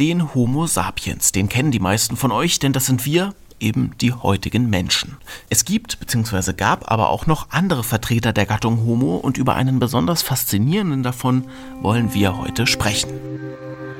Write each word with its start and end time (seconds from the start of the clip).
den 0.00 0.34
Homo 0.34 0.66
sapiens. 0.66 1.30
Den 1.30 1.50
kennen 1.50 1.70
die 1.70 1.78
meisten 1.78 2.16
von 2.16 2.32
euch, 2.32 2.58
denn 2.58 2.72
das 2.72 2.86
sind 2.86 3.04
wir, 3.04 3.34
eben 3.60 3.92
die 4.00 4.14
heutigen 4.14 4.70
Menschen. 4.70 5.18
Es 5.50 5.66
gibt 5.66 6.00
bzw. 6.00 6.54
gab 6.54 6.90
aber 6.90 7.10
auch 7.10 7.26
noch 7.26 7.50
andere 7.50 7.84
Vertreter 7.84 8.32
der 8.32 8.46
Gattung 8.46 8.86
Homo 8.86 9.16
und 9.16 9.36
über 9.36 9.56
einen 9.56 9.78
besonders 9.78 10.22
faszinierenden 10.22 11.02
davon 11.02 11.44
wollen 11.82 12.14
wir 12.14 12.38
heute 12.38 12.66
sprechen. 12.66 13.10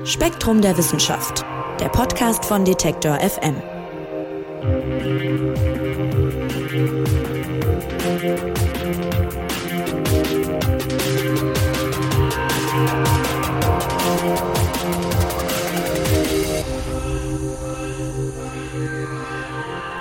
Spektrum 0.05 0.63
der 0.63 0.79
Wissenschaft, 0.79 1.45
der 1.79 1.91
Podcast 1.91 2.47
von 2.47 2.65
Detektor 2.65 3.19
FM. 3.21 3.57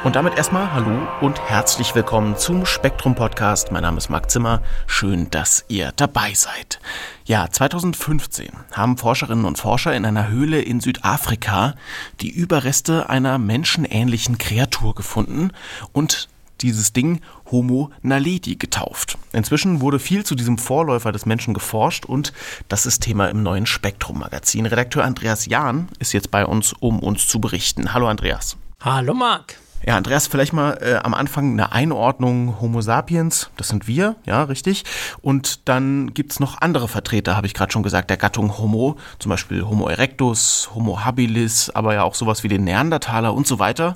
Und 0.05 0.16
damit 0.16 0.38
erstmal 0.38 0.71
Hallo 0.71 1.09
und 1.20 1.41
herzlich 1.41 1.94
willkommen 1.94 2.38
zum 2.38 2.66
Spektrum 2.66 3.16
Podcast. 3.16 3.73
Mein 3.73 3.81
Name 3.81 3.98
ist 3.98 4.09
Marc 4.09 4.31
Zimmer. 4.31 4.62
Schön, 4.88 5.30
dass 5.30 5.66
ihr 5.67 5.91
dabei 5.94 6.34
seid. 6.34 6.80
Ja, 7.26 7.49
2015 7.49 8.48
haben 8.71 8.98
Forscherinnen 8.98 9.43
und 9.43 9.57
Forscher 9.57 9.93
in 9.93 10.05
einer 10.05 10.30
Höhle 10.30 10.62
in 10.62 10.80
Südafrika 10.80 11.76
die 12.21 12.30
Überreste 12.30 13.09
einer 13.09 13.38
menschenähnlichen 13.40 14.38
Kreatur 14.38 14.95
gefunden 14.95 15.52
und 15.91 16.29
dieses 16.62 16.93
Ding 16.93 17.20
Homo 17.52 17.91
naledi 18.02 18.55
getauft. 18.55 19.18
Inzwischen 19.34 19.81
wurde 19.81 19.99
viel 19.99 20.23
zu 20.26 20.35
diesem 20.35 20.57
Vorläufer 20.57 21.12
des 21.12 21.26
Menschen 21.26 21.54
geforscht 21.54 22.05
und 22.05 22.31
das 22.70 22.85
ist 22.85 23.02
Thema 23.02 23.27
im 23.27 23.43
neuen 23.43 23.66
Spektrum 23.66 24.20
Magazin. 24.20 24.66
Redakteur 24.66 25.04
Andreas 25.04 25.45
Jahn 25.45 25.90
ist 25.99 26.13
jetzt 26.13 26.31
bei 26.31 26.45
uns, 26.45 26.71
um 26.71 26.99
uns 26.99 27.27
zu 27.27 27.41
berichten. 27.41 27.93
Hallo 27.93 28.07
Andreas. 28.07 28.55
Hallo 28.79 29.13
Marc. 29.13 29.57
Ja, 29.85 29.95
Andreas, 29.95 30.27
vielleicht 30.27 30.51
mal 30.51 30.77
äh, 30.81 30.95
am 30.95 31.13
Anfang 31.13 31.54
eine 31.54 31.71
Einordnung 31.71 32.59
Homo 32.59 32.81
sapiens, 32.81 33.49
das 33.55 33.70
sind 33.70 33.87
wir, 33.87 34.15
ja, 34.26 34.43
richtig. 34.43 34.84
Und 35.21 35.67
dann 35.70 36.13
gibt's 36.13 36.40
noch 36.40 36.59
andere 36.62 36.87
Vertreter, 36.87 37.37
habe 37.37 37.48
ich 37.48 37.54
gerade 37.54 37.71
schon 37.71 37.84
gesagt, 37.84 38.09
der 38.09 38.17
Gattung 38.17 38.57
Homo, 38.57 38.98
zum 39.20 39.29
Beispiel 39.29 39.63
Homo 39.63 39.87
erectus, 39.87 40.70
Homo 40.76 41.05
habilis, 41.05 41.70
aber 41.70 41.93
ja 41.93 42.04
auch 42.04 42.15
sowas 42.15 42.43
wie 42.43 42.49
den 42.49 42.65
Neandertaler 42.65 43.34
und 43.34 43.48
so 43.48 43.59
weiter. 43.59 43.95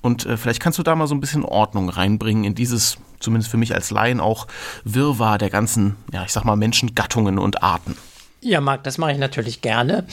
Und 0.00 0.24
äh, 0.24 0.36
vielleicht 0.36 0.60
kannst 0.60 0.78
du 0.78 0.82
da 0.82 0.94
mal 0.94 1.06
so 1.06 1.14
ein 1.14 1.20
bisschen 1.20 1.44
Ordnung 1.44 1.90
reinbringen 1.90 2.44
in 2.44 2.54
dieses, 2.54 2.96
zumindest 3.20 3.50
für 3.50 3.58
mich 3.58 3.74
als 3.74 3.90
Laien 3.90 4.20
auch, 4.20 4.46
Wirrwarr 4.84 5.38
der 5.38 5.50
ganzen, 5.50 5.96
ja, 6.12 6.24
ich 6.24 6.32
sag 6.32 6.44
mal, 6.44 6.56
Menschengattungen 6.56 7.38
und 7.38 7.62
Arten. 7.62 7.96
Ja, 8.40 8.60
Marc, 8.60 8.84
das 8.84 8.98
mache 8.98 9.12
ich 9.12 9.18
natürlich 9.18 9.60
gerne. 9.60 10.06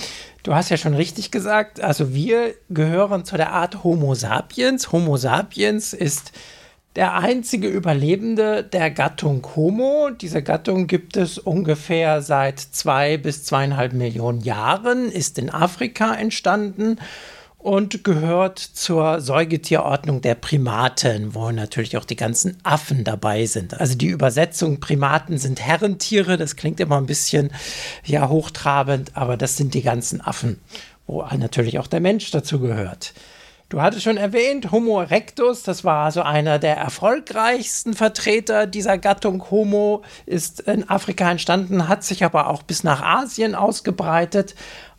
Du 0.45 0.53
hast 0.53 0.69
ja 0.69 0.77
schon 0.77 0.93
richtig 0.93 1.31
gesagt, 1.31 1.81
also 1.81 2.13
wir 2.13 2.53
gehören 2.69 3.25
zu 3.25 3.35
der 3.35 3.51
Art 3.51 3.83
Homo 3.83 4.13
sapiens. 4.13 4.91
Homo 4.91 5.17
sapiens 5.17 5.91
ist 5.91 6.33
der 6.95 7.15
einzige 7.15 7.67
Überlebende 7.67 8.63
der 8.63 8.91
Gattung 8.91 9.43
Homo. 9.55 10.11
Diese 10.11 10.43
Gattung 10.43 10.85
gibt 10.85 11.17
es 11.17 11.39
ungefähr 11.39 12.21
seit 12.21 12.59
zwei 12.59 13.17
bis 13.17 13.43
zweieinhalb 13.43 13.93
Millionen 13.93 14.39
Jahren, 14.39 15.11
ist 15.11 15.39
in 15.39 15.49
Afrika 15.49 16.13
entstanden 16.13 16.99
und 17.65 18.03
gehört 18.03 18.59
zur 18.59 19.19
Säugetierordnung 19.21 20.21
der 20.21 20.35
Primaten, 20.35 21.33
wo 21.33 21.49
natürlich 21.49 21.97
auch 21.97 22.05
die 22.05 22.15
ganzen 22.15 22.57
Affen 22.61 23.03
dabei 23.03 23.47
sind. 23.47 23.79
Also 23.79 23.95
die 23.97 24.09
Übersetzung 24.09 24.79
Primaten 24.79 25.39
sind 25.39 25.59
Herrentiere, 25.59 26.37
das 26.37 26.57
klingt 26.57 26.79
immer 26.79 26.97
ein 26.97 27.07
bisschen 27.07 27.49
ja 28.03 28.29
hochtrabend, 28.29 29.17
aber 29.17 29.35
das 29.35 29.57
sind 29.57 29.73
die 29.73 29.81
ganzen 29.81 30.21
Affen, 30.21 30.59
wo 31.07 31.25
natürlich 31.35 31.79
auch 31.79 31.87
der 31.87 32.01
Mensch 32.01 32.29
dazu 32.29 32.59
gehört. 32.59 33.15
Du 33.69 33.81
hattest 33.81 34.03
schon 34.03 34.17
erwähnt, 34.17 34.71
Homo 34.71 35.01
erectus, 35.01 35.63
das 35.63 35.83
war 35.83 36.05
also 36.05 36.21
einer 36.21 36.59
der 36.59 36.77
erfolgreichsten 36.77 37.95
Vertreter 37.95 38.67
dieser 38.67 38.99
Gattung. 38.99 39.49
Homo 39.49 40.03
ist 40.27 40.59
in 40.59 40.87
Afrika 40.87 41.31
entstanden, 41.31 41.87
hat 41.87 42.03
sich 42.03 42.23
aber 42.23 42.47
auch 42.51 42.61
bis 42.61 42.83
nach 42.83 43.01
Asien 43.01 43.55
ausgebreitet. 43.55 44.53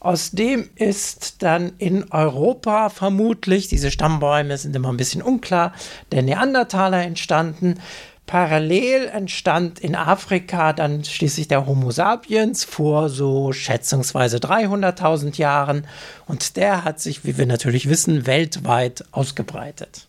Aus 0.07 0.31
dem 0.31 0.71
ist 0.77 1.43
dann 1.43 1.73
in 1.79 2.13
Europa 2.13 2.91
vermutlich, 2.91 3.67
diese 3.67 3.91
Stammbäume 3.91 4.57
sind 4.57 4.77
immer 4.77 4.91
ein 4.91 4.97
bisschen 4.97 5.21
unklar, 5.21 5.73
der 6.13 6.23
Neandertaler 6.23 7.03
entstanden. 7.03 7.81
Parallel 8.25 9.09
entstand 9.09 9.81
in 9.81 9.97
Afrika 9.97 10.73
dann 10.73 11.03
schließlich 11.03 11.49
der 11.49 11.67
Homo 11.67 11.91
sapiens 11.91 12.63
vor 12.63 13.09
so 13.09 13.51
schätzungsweise 13.51 14.37
300.000 14.37 15.39
Jahren 15.39 15.89
und 16.27 16.57
der 16.57 16.85
hat 16.85 17.01
sich, 17.01 17.25
wie 17.25 17.37
wir 17.37 17.47
natürlich 17.47 17.89
wissen, 17.89 18.27
weltweit 18.27 19.05
ausgebreitet 19.11 20.07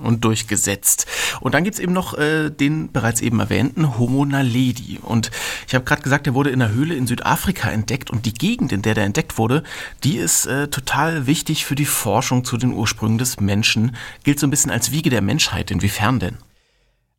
und 0.00 0.24
durchgesetzt. 0.24 1.06
Und 1.40 1.54
dann 1.54 1.64
gibt 1.64 1.74
es 1.74 1.80
eben 1.80 1.92
noch 1.92 2.16
äh, 2.16 2.50
den 2.50 2.92
bereits 2.92 3.20
eben 3.20 3.40
erwähnten 3.40 3.98
Homo 3.98 4.24
naledi. 4.24 4.98
Und 5.02 5.30
ich 5.66 5.74
habe 5.74 5.84
gerade 5.84 6.02
gesagt, 6.02 6.26
der 6.26 6.34
wurde 6.34 6.50
in 6.50 6.60
einer 6.60 6.72
Höhle 6.72 6.94
in 6.94 7.06
Südafrika 7.06 7.70
entdeckt 7.70 8.10
und 8.10 8.26
die 8.26 8.34
Gegend, 8.34 8.72
in 8.72 8.82
der 8.82 8.94
der 8.94 9.04
entdeckt 9.04 9.38
wurde, 9.38 9.62
die 10.04 10.16
ist 10.16 10.46
äh, 10.46 10.68
total 10.68 11.26
wichtig 11.26 11.64
für 11.64 11.74
die 11.74 11.86
Forschung 11.86 12.44
zu 12.44 12.56
den 12.56 12.72
Ursprüngen 12.72 13.18
des 13.18 13.40
Menschen. 13.40 13.96
Gilt 14.24 14.40
so 14.40 14.46
ein 14.46 14.50
bisschen 14.50 14.70
als 14.70 14.92
Wiege 14.92 15.10
der 15.10 15.22
Menschheit. 15.22 15.70
Inwiefern 15.70 16.18
denn? 16.18 16.38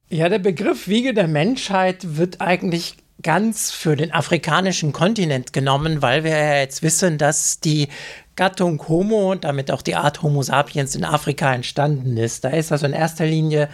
Ja, 0.09 0.27
der 0.27 0.39
Begriff 0.39 0.87
Wiege 0.87 1.13
der 1.13 1.27
Menschheit 1.27 2.17
wird 2.17 2.41
eigentlich 2.41 2.97
ganz 3.21 3.71
für 3.71 3.95
den 3.95 4.11
afrikanischen 4.11 4.91
Kontinent 4.91 5.53
genommen, 5.53 6.01
weil 6.01 6.23
wir 6.23 6.31
ja 6.31 6.55
jetzt 6.57 6.83
wissen, 6.83 7.17
dass 7.17 7.59
die 7.59 7.87
Gattung 8.35 8.87
Homo 8.87 9.31
und 9.31 9.43
damit 9.43 9.71
auch 9.71 9.81
die 9.81 9.95
Art 9.95 10.21
Homo 10.21 10.41
sapiens 10.41 10.95
in 10.95 11.03
Afrika 11.03 11.53
entstanden 11.53 12.17
ist. 12.17 12.43
Da 12.43 12.49
ist 12.49 12.71
also 12.71 12.85
in 12.85 12.93
erster 12.93 13.25
Linie 13.25 13.69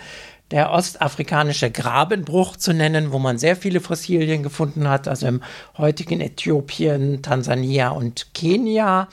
der 0.52 0.72
ostafrikanische 0.72 1.70
Grabenbruch 1.72 2.56
zu 2.56 2.74
nennen, 2.74 3.12
wo 3.12 3.20
man 3.20 3.38
sehr 3.38 3.56
viele 3.56 3.82
Fossilien 3.82 4.44
gefunden 4.44 4.88
hat, 4.88 5.08
also 5.08 5.28
im 5.28 5.44
heutigen 5.78 6.22
Äthiopien, 6.22 7.22
Tansania 7.22 7.90
und 7.90 8.34
Kenia 8.34 9.10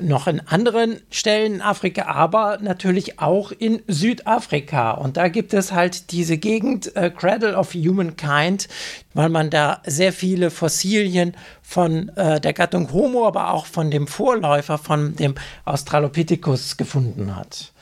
noch 0.00 0.26
in 0.26 0.40
anderen 0.46 1.00
Stellen 1.10 1.54
in 1.54 1.62
Afrika, 1.62 2.06
aber 2.06 2.58
natürlich 2.60 3.18
auch 3.20 3.52
in 3.52 3.82
Südafrika. 3.86 4.92
Und 4.92 5.16
da 5.16 5.28
gibt 5.28 5.54
es 5.54 5.72
halt 5.72 6.12
diese 6.12 6.38
Gegend 6.38 6.94
äh, 6.96 7.10
Cradle 7.10 7.56
of 7.56 7.74
Humankind, 7.74 8.68
weil 9.14 9.28
man 9.28 9.50
da 9.50 9.82
sehr 9.86 10.12
viele 10.12 10.50
Fossilien 10.50 11.36
von 11.62 12.10
äh, 12.16 12.40
der 12.40 12.52
Gattung 12.52 12.92
Homo, 12.92 13.26
aber 13.26 13.52
auch 13.52 13.66
von 13.66 13.90
dem 13.90 14.06
Vorläufer 14.06 14.78
von 14.78 15.16
dem 15.16 15.34
Australopithecus 15.64 16.76
gefunden 16.76 17.36
hat. 17.36 17.72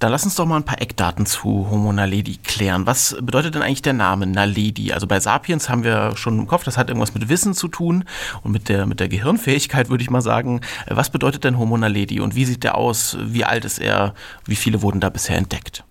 Dann 0.00 0.12
lass 0.12 0.24
uns 0.24 0.34
doch 0.34 0.46
mal 0.46 0.56
ein 0.56 0.64
paar 0.64 0.80
Eckdaten 0.80 1.26
zu 1.26 1.68
Homo 1.70 1.92
naledi 1.92 2.38
klären. 2.38 2.86
Was 2.86 3.18
bedeutet 3.20 3.54
denn 3.54 3.60
eigentlich 3.60 3.82
der 3.82 3.92
Name 3.92 4.26
Naledi? 4.26 4.94
Also 4.94 5.06
bei 5.06 5.20
Sapiens 5.20 5.68
haben 5.68 5.84
wir 5.84 6.16
schon 6.16 6.38
im 6.38 6.46
Kopf, 6.46 6.64
das 6.64 6.78
hat 6.78 6.88
irgendwas 6.88 7.12
mit 7.12 7.28
Wissen 7.28 7.52
zu 7.52 7.68
tun 7.68 8.04
und 8.42 8.50
mit 8.50 8.70
der, 8.70 8.86
mit 8.86 8.98
der 8.98 9.08
Gehirnfähigkeit, 9.08 9.90
würde 9.90 10.02
ich 10.02 10.08
mal 10.08 10.22
sagen. 10.22 10.62
Was 10.86 11.10
bedeutet 11.10 11.44
denn 11.44 11.58
Homo 11.58 11.76
naledi 11.76 12.18
und 12.20 12.34
wie 12.34 12.46
sieht 12.46 12.64
der 12.64 12.78
aus? 12.78 13.18
Wie 13.20 13.44
alt 13.44 13.66
ist 13.66 13.78
er? 13.78 14.14
Wie 14.46 14.56
viele 14.56 14.80
wurden 14.80 15.00
da 15.00 15.10
bisher 15.10 15.36
entdeckt? 15.36 15.84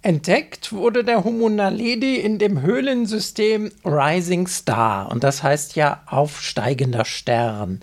Entdeckt 0.00 0.72
wurde 0.72 1.04
der 1.04 1.24
Homo 1.24 1.50
naledi 1.50 2.16
in 2.16 2.38
dem 2.38 2.62
Höhlensystem 2.62 3.72
Rising 3.84 4.46
Star 4.46 5.10
und 5.12 5.22
das 5.22 5.42
heißt 5.42 5.76
ja 5.76 6.00
aufsteigender 6.06 7.04
Stern. 7.04 7.80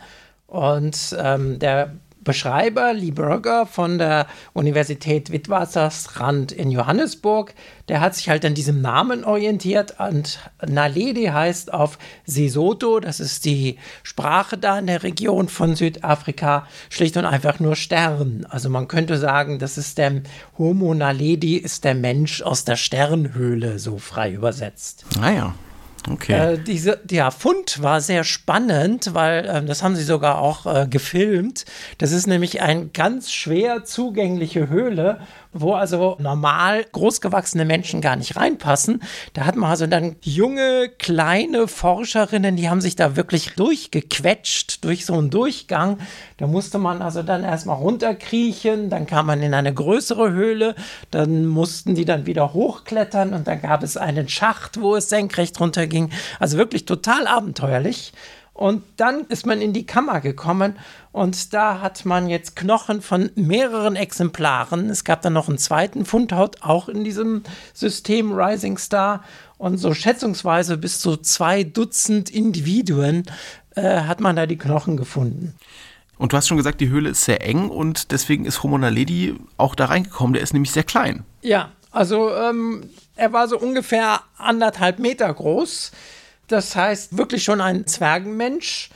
Und 0.48 1.16
ähm, 1.20 1.60
der 1.60 1.92
Beschreiber, 2.28 2.92
Lee 2.92 3.12
Burger 3.12 3.66
von 3.66 3.98
der 3.98 4.28
Universität 4.52 5.32
Witwatersrand 5.32 6.52
in 6.52 6.72
Johannesburg, 6.72 7.54
der 7.88 8.02
hat 8.02 8.16
sich 8.16 8.28
halt 8.28 8.44
an 8.44 8.54
diesem 8.54 8.82
Namen 8.82 9.24
orientiert 9.24 9.96
und 9.98 10.38
Naledi 10.62 11.28
heißt 11.28 11.74
auf 11.74 11.98
Sesotho, 12.26 13.00
das 13.00 13.22
ist 13.22 13.46
die 13.46 13.78
Sprache 14.04 14.58
da 14.58 14.78
in 14.78 14.88
der 14.88 15.04
Region 15.04 15.48
von 15.48 15.78
Südafrika, 15.78 16.68
schlicht 16.90 17.16
und 17.16 17.24
einfach 17.24 17.62
nur 17.62 17.78
Stern. 17.78 18.46
Also 18.50 18.70
man 18.70 18.90
könnte 18.90 19.18
sagen, 19.18 19.58
das 19.58 19.78
ist 19.78 19.98
der 19.98 20.22
Homo 20.58 20.94
Naledi, 20.94 21.56
ist 21.56 21.86
der 21.86 21.96
Mensch 21.96 22.42
aus 22.42 22.66
der 22.66 22.76
Sternhöhle, 22.76 23.80
so 23.80 24.00
frei 24.00 24.34
übersetzt. 24.34 25.06
Naja, 25.18 25.56
ah 25.56 25.67
Okay. 26.10 26.54
Äh, 26.54 26.60
diese, 26.60 27.00
der 27.04 27.32
Fund 27.32 27.82
war 27.82 28.02
sehr 28.02 28.24
spannend, 28.24 29.14
weil 29.14 29.46
äh, 29.46 29.66
das 29.66 29.84
haben 29.84 29.96
sie 29.96 30.04
sogar 30.04 30.40
auch 30.40 30.66
äh, 30.66 30.88
gefilmt. 30.88 31.66
Das 31.98 32.12
ist 32.12 32.28
nämlich 32.28 32.62
eine 32.62 32.88
ganz 32.88 33.32
schwer 33.32 33.84
zugängliche 33.84 34.70
Höhle 34.70 35.20
wo 35.62 35.74
also 35.74 36.18
normal 36.20 36.86
großgewachsene 36.92 37.66
Menschen 37.66 38.02
gar 38.02 38.16
nicht 38.16 38.36
reinpassen. 38.36 39.02
Da 39.34 39.46
hat 39.46 39.56
man 39.56 39.70
also 39.70 39.88
dann 39.88 40.16
junge, 40.22 40.90
kleine 40.98 41.68
Forscherinnen, 41.68 42.56
die 42.56 42.70
haben 42.70 42.82
sich 42.82 42.96
da 42.96 43.16
wirklich 43.16 43.54
durchgequetscht 43.56 44.84
durch 44.84 45.06
so 45.06 45.14
einen 45.14 45.30
Durchgang. 45.30 46.00
Da 46.38 46.48
musste 46.48 46.78
man 46.78 47.02
also 47.02 47.24
dann 47.24 47.44
erstmal 47.44 47.78
runterkriechen, 47.78 48.90
dann 48.90 49.08
kam 49.08 49.28
man 49.28 49.42
in 49.42 49.54
eine 49.54 49.74
größere 49.74 50.32
Höhle, 50.32 50.76
dann 51.12 51.46
mussten 51.46 51.96
die 51.96 52.06
dann 52.06 52.26
wieder 52.26 52.54
hochklettern 52.54 53.34
und 53.34 53.48
dann 53.48 53.62
gab 53.62 53.84
es 53.84 53.98
einen 53.98 54.30
Schacht, 54.30 54.82
wo 54.82 54.96
es 54.96 55.10
senkrecht 55.10 55.60
runterging. 55.60 55.97
Also 56.40 56.58
wirklich 56.58 56.86
total 56.86 57.28
abenteuerlich. 57.28 58.14
Und 58.58 58.84
dann 58.98 59.26
ist 59.26 59.46
man 59.46 59.62
in 59.62 59.72
die 59.72 59.86
Kammer 59.86 60.20
gekommen 60.20 60.80
und 61.12 61.54
da 61.54 61.80
hat 61.80 62.06
man 62.06 62.28
jetzt 62.28 62.56
Knochen 62.56 63.04
von 63.04 63.30
mehreren 63.36 63.96
Exemplaren. 63.96 64.90
Es 64.90 65.04
gab 65.04 65.22
dann 65.22 65.34
noch 65.34 65.48
einen 65.48 65.60
zweiten 65.60 66.06
Fundhaut, 66.06 66.64
auch 66.64 66.90
in 66.90 67.04
diesem 67.04 67.44
System 67.76 68.34
Rising 68.34 68.80
Star. 68.80 69.24
Und 69.60 69.78
so 69.78 69.94
schätzungsweise 69.94 70.78
bis 70.78 71.00
zu 71.00 71.18
zwei 71.18 71.64
Dutzend 71.64 72.32
Individuen 72.32 73.26
äh, 73.76 74.02
hat 74.02 74.22
man 74.22 74.36
da 74.36 74.48
die 74.48 74.58
Knochen 74.58 74.98
gefunden. 74.98 75.54
Und 76.18 76.34
du 76.34 76.38
hast 76.38 76.48
schon 76.48 76.58
gesagt, 76.58 76.82
die 76.82 76.90
Höhle 76.90 77.10
ist 77.10 77.26
sehr 77.26 77.46
eng 77.46 77.70
und 77.70 78.12
deswegen 78.12 78.46
ist 78.46 78.64
Homo 78.64 78.80
naledi 78.80 79.36
auch 79.58 79.76
da 79.76 79.86
reingekommen. 79.86 80.34
Der 80.34 80.42
ist 80.42 80.54
nämlich 80.54 80.72
sehr 80.72 80.84
klein. 80.84 81.24
Ja, 81.44 81.72
also 81.98 82.34
ähm, 82.34 82.90
er 83.16 83.34
war 83.34 83.48
so 83.48 83.58
ungefähr 83.58 84.22
anderthalb 84.38 85.00
Meter 85.00 85.34
groß. 85.34 85.92
Das 86.48 86.76
heißt 86.76 87.18
wirklich 87.18 87.44
schon 87.44 87.60
ein 87.60 87.88
Zwergenmensch. 87.88 88.90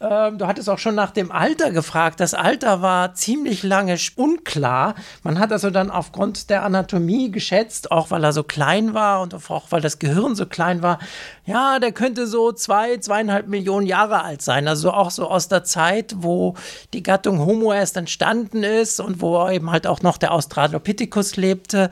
Ähm, 0.00 0.38
du 0.38 0.46
hattest 0.46 0.70
auch 0.70 0.78
schon 0.78 0.94
nach 0.94 1.10
dem 1.10 1.32
Alter 1.32 1.72
gefragt. 1.72 2.20
Das 2.20 2.32
Alter 2.32 2.82
war 2.82 3.14
ziemlich 3.14 3.64
lange 3.64 3.96
unklar. 4.14 4.94
Man 5.24 5.40
hat 5.40 5.50
also 5.52 5.70
dann 5.70 5.90
aufgrund 5.90 6.50
der 6.50 6.62
Anatomie 6.62 7.32
geschätzt, 7.32 7.90
auch 7.90 8.10
weil 8.10 8.22
er 8.22 8.32
so 8.32 8.44
klein 8.44 8.94
war 8.94 9.20
und 9.20 9.34
auch 9.34 9.66
weil 9.70 9.80
das 9.80 9.98
Gehirn 9.98 10.36
so 10.36 10.46
klein 10.46 10.82
war. 10.82 11.00
Ja, 11.46 11.80
der 11.80 11.90
könnte 11.90 12.28
so 12.28 12.52
zwei, 12.52 12.98
zweieinhalb 12.98 13.48
Millionen 13.48 13.86
Jahre 13.86 14.22
alt 14.22 14.40
sein. 14.42 14.68
Also 14.68 14.92
auch 14.92 15.10
so 15.10 15.28
aus 15.28 15.48
der 15.48 15.64
Zeit, 15.64 16.14
wo 16.18 16.54
die 16.92 17.02
Gattung 17.02 17.44
Homo 17.44 17.72
erst 17.72 17.96
entstanden 17.96 18.62
ist 18.62 19.00
und 19.00 19.20
wo 19.20 19.48
eben 19.48 19.70
halt 19.70 19.86
auch 19.88 20.02
noch 20.02 20.16
der 20.16 20.32
Australopithecus 20.32 21.36
lebte. 21.36 21.90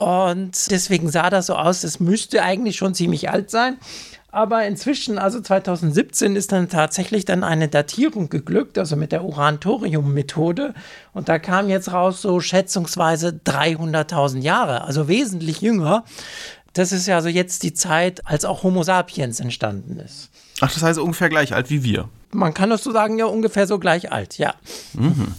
Und 0.00 0.70
deswegen 0.70 1.10
sah 1.10 1.28
das 1.28 1.44
so 1.44 1.56
aus, 1.56 1.84
es 1.84 2.00
müsste 2.00 2.42
eigentlich 2.42 2.76
schon 2.76 2.94
ziemlich 2.94 3.28
alt 3.28 3.50
sein. 3.50 3.76
Aber 4.32 4.64
inzwischen, 4.64 5.18
also 5.18 5.42
2017, 5.42 6.36
ist 6.36 6.52
dann 6.52 6.70
tatsächlich 6.70 7.26
dann 7.26 7.44
eine 7.44 7.68
Datierung 7.68 8.30
geglückt, 8.30 8.78
also 8.78 8.96
mit 8.96 9.12
der 9.12 9.24
Uran-Thorium-Methode. 9.24 10.72
Und 11.12 11.28
da 11.28 11.38
kam 11.38 11.68
jetzt 11.68 11.92
raus 11.92 12.22
so 12.22 12.40
schätzungsweise 12.40 13.40
300.000 13.44 14.38
Jahre, 14.38 14.84
also 14.84 15.06
wesentlich 15.06 15.60
jünger. 15.60 16.04
Das 16.72 16.92
ist 16.92 17.06
ja 17.06 17.16
also 17.16 17.28
jetzt 17.28 17.62
die 17.62 17.74
Zeit, 17.74 18.26
als 18.26 18.46
auch 18.46 18.62
Homo 18.62 18.82
sapiens 18.82 19.38
entstanden 19.38 20.00
ist. 20.00 20.30
Ach, 20.62 20.72
das 20.72 20.82
heißt 20.82 20.98
ungefähr 20.98 21.28
gleich 21.28 21.52
alt 21.52 21.68
wie 21.68 21.84
wir. 21.84 22.08
Man 22.32 22.54
kann 22.54 22.70
das 22.70 22.84
so 22.84 22.92
sagen, 22.92 23.18
ja, 23.18 23.26
ungefähr 23.26 23.66
so 23.66 23.78
gleich 23.78 24.12
alt, 24.12 24.38
ja. 24.38 24.54
Mhm. 24.94 25.34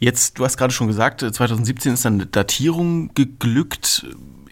Jetzt, 0.00 0.38
du 0.38 0.44
hast 0.44 0.56
gerade 0.56 0.72
schon 0.72 0.88
gesagt, 0.88 1.20
2017 1.20 1.94
ist 1.94 2.04
dann 2.04 2.14
eine 2.14 2.26
Datierung 2.26 3.14
geglückt 3.14 4.06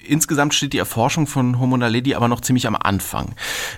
insgesamt 0.06 0.54
steht 0.54 0.72
die 0.72 0.78
Erforschung 0.78 1.26
von 1.26 1.58
Homo 1.58 1.76
naledi 1.76 2.14
aber 2.14 2.28
noch 2.28 2.40
ziemlich 2.40 2.66
am 2.66 2.76
Anfang. 2.76 3.34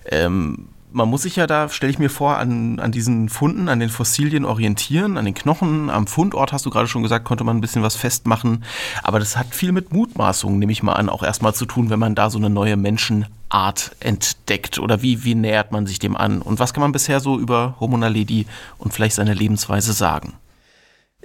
Ähm, 0.06 0.68
man 0.94 1.08
muss 1.08 1.22
sich 1.22 1.34
ja 1.34 1.48
da, 1.48 1.68
stelle 1.68 1.90
ich 1.90 1.98
mir 1.98 2.08
vor, 2.08 2.38
an, 2.38 2.78
an 2.78 2.92
diesen 2.92 3.28
Funden, 3.28 3.68
an 3.68 3.80
den 3.80 3.90
Fossilien 3.90 4.44
orientieren, 4.44 5.18
an 5.18 5.24
den 5.24 5.34
Knochen. 5.34 5.90
Am 5.90 6.06
Fundort, 6.06 6.52
hast 6.52 6.64
du 6.64 6.70
gerade 6.70 6.86
schon 6.86 7.02
gesagt, 7.02 7.24
konnte 7.24 7.42
man 7.42 7.56
ein 7.56 7.60
bisschen 7.60 7.82
was 7.82 7.96
festmachen. 7.96 8.64
Aber 9.02 9.18
das 9.18 9.36
hat 9.36 9.54
viel 9.54 9.72
mit 9.72 9.92
Mutmaßungen, 9.92 10.58
nehme 10.58 10.70
ich 10.70 10.84
mal 10.84 10.92
an, 10.92 11.08
auch 11.08 11.24
erstmal 11.24 11.52
zu 11.52 11.66
tun, 11.66 11.90
wenn 11.90 11.98
man 11.98 12.14
da 12.14 12.30
so 12.30 12.38
eine 12.38 12.48
neue 12.48 12.76
Menschenart 12.76 13.96
entdeckt. 13.98 14.78
Oder 14.78 15.02
wie, 15.02 15.24
wie 15.24 15.34
nähert 15.34 15.72
man 15.72 15.86
sich 15.86 15.98
dem 15.98 16.16
an? 16.16 16.40
Und 16.40 16.60
was 16.60 16.72
kann 16.72 16.82
man 16.82 16.92
bisher 16.92 17.18
so 17.18 17.40
über 17.40 17.74
Homo 17.80 17.96
naledi 17.96 18.46
und 18.78 18.94
vielleicht 18.94 19.16
seine 19.16 19.34
Lebensweise 19.34 19.92
sagen? 19.92 20.34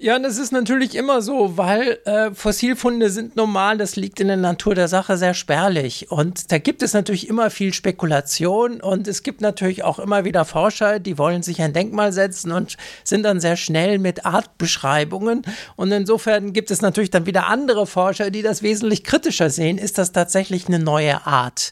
Ja, 0.01 0.17
das 0.17 0.37
ist 0.37 0.53
natürlich 0.53 0.95
immer 0.95 1.21
so, 1.21 1.57
weil 1.57 1.99
äh, 2.05 2.31
Fossilfunde 2.33 3.09
sind 3.09 3.35
normal, 3.35 3.77
das 3.77 3.97
liegt 3.97 4.21
in 4.21 4.27
der 4.29 4.37
Natur 4.37 4.73
der 4.73 4.87
Sache 4.87 5.17
sehr 5.17 5.33
spärlich. 5.33 6.09
Und 6.09 6.53
da 6.53 6.57
gibt 6.57 6.83
es 6.83 6.93
natürlich 6.93 7.27
immer 7.27 7.49
viel 7.49 7.73
Spekulation 7.73 8.79
und 8.79 9.09
es 9.09 9.23
gibt 9.23 9.41
natürlich 9.41 9.83
auch 9.83 9.99
immer 9.99 10.23
wieder 10.23 10.45
Forscher, 10.45 10.99
die 10.99 11.17
wollen 11.17 11.43
sich 11.43 11.61
ein 11.61 11.73
Denkmal 11.73 12.13
setzen 12.13 12.53
und 12.53 12.77
sind 13.03 13.23
dann 13.23 13.41
sehr 13.41 13.57
schnell 13.57 13.99
mit 13.99 14.25
Artbeschreibungen. 14.25 15.41
Und 15.75 15.91
insofern 15.91 16.53
gibt 16.53 16.71
es 16.71 16.81
natürlich 16.81 17.11
dann 17.11 17.25
wieder 17.25 17.47
andere 17.47 17.85
Forscher, 17.85 18.31
die 18.31 18.41
das 18.41 18.63
wesentlich 18.63 19.03
kritischer 19.03 19.49
sehen. 19.49 19.77
Ist 19.77 19.97
das 19.97 20.13
tatsächlich 20.13 20.67
eine 20.67 20.79
neue 20.79 21.27
Art? 21.27 21.71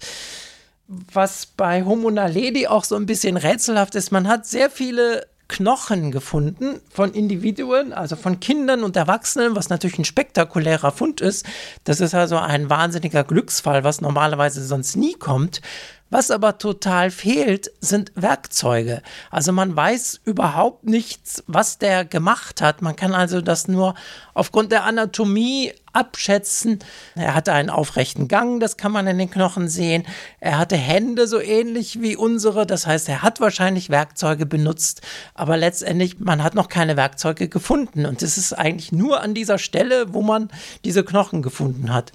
Was 0.88 1.45
bei 1.45 1.83
Homo 1.85 2.12
naledi 2.12 2.68
auch 2.68 2.83
so 2.83 2.95
ein 2.95 3.06
bisschen 3.06 3.38
rätselhaft 3.38 3.95
ist, 3.95 4.12
man 4.12 4.27
hat 4.27 4.45
sehr 4.45 4.69
viele 4.69 5.25
Knochen 5.47 6.11
gefunden 6.11 6.81
von 6.89 7.13
Individuen, 7.13 7.94
also 7.94 8.15
von 8.15 8.39
Kindern 8.39 8.83
und 8.83 8.95
Erwachsenen, 8.95 9.55
was 9.55 9.69
natürlich 9.69 9.97
ein 9.97 10.05
spektakulärer 10.05 10.91
Fund 10.91 11.21
ist. 11.21 11.45
Das 11.83 12.01
ist 12.01 12.13
also 12.13 12.38
ein 12.38 12.69
wahnsinniger 12.69 13.23
Glücksfall, 13.23 13.83
was 13.83 14.01
normalerweise 14.01 14.65
sonst 14.65 14.95
nie 14.95 15.13
kommt. 15.13 15.61
Was 16.09 16.31
aber 16.31 16.57
total 16.57 17.12
fehlt, 17.12 17.69
sind 17.81 18.13
Werkzeuge. 18.15 19.01
Also 19.30 19.51
man 19.51 19.75
weiß 19.75 20.21
überhaupt 20.24 20.86
nichts, 20.86 21.44
was 21.48 21.80
der 21.80 22.06
gemacht 22.06 22.62
hat. 22.62 22.81
Man 22.81 22.95
kann 22.95 23.13
also 23.13 23.42
das 23.42 23.68
nur 23.68 23.94
aufgrund 24.33 24.71
der 24.71 24.86
Anatomie 24.86 25.74
abschätzen. 25.92 26.80
Er 27.15 27.36
hatte 27.36 27.51
einen 27.51 27.69
aufrechten 27.69 28.30
Gang, 28.30 28.62
das 28.62 28.77
kann 28.77 28.94
man 28.94 29.07
in 29.07 29.18
den 29.18 29.30
Knochen 29.30 29.68
sehen. 29.68 30.06
Er 30.39 30.57
hatte 30.57 30.77
Hände 30.77 31.27
so 31.27 31.42
ähnlich 31.42 32.01
wie 32.01 32.15
unsere, 32.15 32.65
das 32.65 32.88
heißt, 32.88 33.09
er 33.09 33.21
hat 33.21 33.42
wahrscheinlich 33.42 33.89
Werkzeuge 33.89 34.45
benutzt, 34.45 35.01
aber 35.33 35.57
letztendlich, 35.57 36.19
man 36.19 36.42
hat 36.42 36.56
noch 36.56 36.69
keine 36.69 36.95
Werkzeuge 36.95 37.50
gefunden. 37.50 38.06
Und 38.06 38.21
es 38.21 38.38
ist 38.38 38.54
eigentlich 38.54 38.94
nur 38.94 39.21
an 39.21 39.33
dieser 39.33 39.57
Stelle, 39.57 40.13
wo 40.13 40.21
man 40.21 40.50
diese 40.86 41.04
Knochen 41.04 41.42
gefunden 41.42 41.94
hat. 41.94 42.13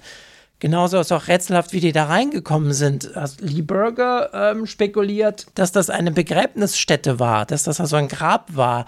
Genauso 0.63 0.97
ist 0.97 1.11
auch 1.11 1.27
rätselhaft, 1.27 1.73
wie 1.73 1.81
die 1.81 1.91
da 1.91 2.05
reingekommen 2.05 2.71
sind. 2.71 3.17
Also 3.17 3.35
Lee 3.41 3.61
Burger 3.61 4.29
ähm, 4.33 4.65
spekuliert, 4.65 5.47
dass 5.55 5.73
das 5.73 5.89
eine 5.89 6.11
Begräbnisstätte 6.11 7.19
war, 7.19 7.45
dass 7.45 7.63
das 7.63 7.81
also 7.81 7.97
ein 7.97 8.07
Grab 8.07 8.55
war. 8.55 8.85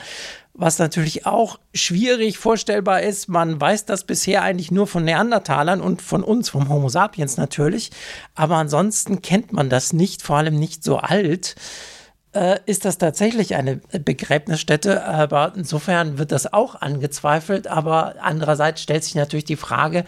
Was 0.53 0.79
natürlich 0.79 1.25
auch 1.25 1.59
schwierig 1.73 2.37
vorstellbar 2.37 3.01
ist. 3.01 3.27
Man 3.27 3.59
weiß 3.59 3.83
das 3.83 4.05
bisher 4.05 4.41
eigentlich 4.41 4.71
nur 4.71 4.87
von 4.87 5.03
Neandertalern 5.03 5.81
und 5.81 6.01
von 6.01 6.23
uns, 6.23 6.47
vom 6.47 6.69
Homo 6.69 6.87
sapiens 6.87 7.35
natürlich. 7.35 7.91
Aber 8.35 8.55
ansonsten 8.55 9.21
kennt 9.21 9.51
man 9.51 9.69
das 9.69 9.91
nicht, 9.91 10.21
vor 10.21 10.37
allem 10.37 10.55
nicht 10.55 10.81
so 10.81 10.99
alt 10.99 11.57
äh, 12.31 12.59
ist 12.65 12.85
das 12.85 12.97
tatsächlich 12.97 13.55
eine 13.55 13.81
Begräbnisstätte, 13.91 15.03
aber 15.03 15.51
insofern 15.57 16.17
wird 16.19 16.31
das 16.31 16.53
auch 16.53 16.75
angezweifelt. 16.75 17.67
Aber 17.67 18.15
andererseits 18.21 18.81
stellt 18.81 19.03
sich 19.03 19.15
natürlich 19.15 19.43
die 19.43 19.57
Frage, 19.57 20.05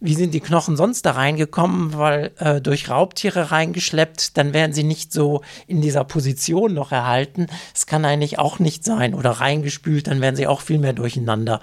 wie 0.00 0.14
sind 0.14 0.32
die 0.32 0.40
Knochen 0.40 0.76
sonst 0.76 1.04
da 1.06 1.12
reingekommen? 1.12 1.96
Weil 1.96 2.30
äh, 2.38 2.60
durch 2.60 2.88
Raubtiere 2.88 3.50
reingeschleppt, 3.50 4.36
dann 4.36 4.52
werden 4.52 4.72
sie 4.72 4.84
nicht 4.84 5.12
so 5.12 5.42
in 5.66 5.80
dieser 5.80 6.04
Position 6.04 6.74
noch 6.74 6.92
erhalten. 6.92 7.48
Es 7.74 7.86
kann 7.86 8.04
eigentlich 8.04 8.38
auch 8.38 8.58
nicht 8.58 8.84
sein. 8.84 9.14
Oder 9.14 9.32
reingespült, 9.32 10.06
dann 10.06 10.20
werden 10.20 10.36
sie 10.36 10.46
auch 10.46 10.60
viel 10.60 10.78
mehr 10.78 10.92
durcheinander. 10.92 11.60